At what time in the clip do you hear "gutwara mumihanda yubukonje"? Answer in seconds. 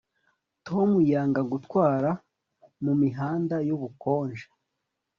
1.51-4.45